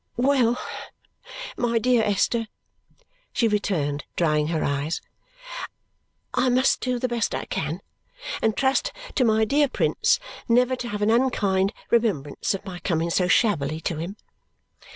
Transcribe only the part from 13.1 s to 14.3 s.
so shabbily to him.